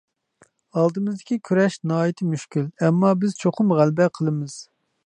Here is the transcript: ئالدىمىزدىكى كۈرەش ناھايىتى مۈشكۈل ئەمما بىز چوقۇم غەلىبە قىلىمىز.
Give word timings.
ئالدىمىزدىكى 0.83 1.37
كۈرەش 1.49 1.77
ناھايىتى 1.91 2.29
مۈشكۈل 2.31 2.67
ئەمما 2.89 3.13
بىز 3.23 3.39
چوقۇم 3.45 3.79
غەلىبە 3.83 4.15
قىلىمىز. 4.19 4.63